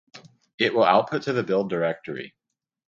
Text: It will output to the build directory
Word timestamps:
It 0.57 0.73
will 0.73 0.83
output 0.85 1.21
to 1.21 1.31
the 1.33 1.43
build 1.43 1.69
directory 1.69 2.33